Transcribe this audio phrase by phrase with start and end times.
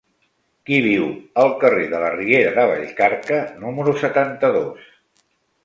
[0.69, 1.03] Qui viu
[1.43, 4.93] al carrer de la Riera de Vallcarca número setanta-dos?